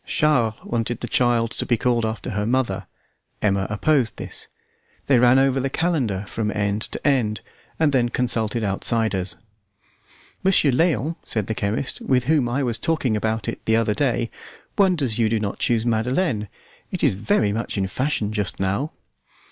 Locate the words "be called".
1.63-2.07